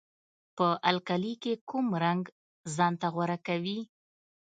په 0.57 0.67
القلي 0.89 1.33
کې 1.43 1.53
کوم 1.69 1.85
رنګ 2.03 2.23
ځانته 2.75 3.07
غوره 3.13 3.37
کوي؟ 3.47 3.79